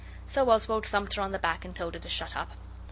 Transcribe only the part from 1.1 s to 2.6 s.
her on the back and told her to shut up.